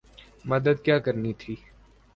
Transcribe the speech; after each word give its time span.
مدد 0.45 0.77
کیا 0.85 0.97
کرنی 0.99 1.33
تھی۔ 1.39 1.55